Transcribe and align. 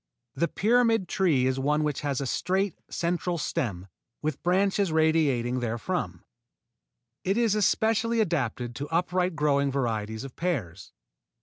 The 0.33 0.47
pyramid 0.47 1.07
tree 1.07 1.45
is 1.45 1.59
one 1.59 1.83
which 1.83 2.01
has 2.01 2.19
a 2.19 2.25
straight 2.25 2.73
central 2.89 3.37
stem 3.37 3.85
with 4.19 4.41
branches 4.41 4.91
radiating 4.91 5.59
therefrom. 5.61 6.23
It 7.23 7.37
is 7.37 7.53
especially 7.53 8.19
adapted 8.19 8.73
to 8.77 8.87
upright 8.89 9.35
growing 9.35 9.71
varieties 9.71 10.23
of 10.23 10.35
pears. 10.35 10.91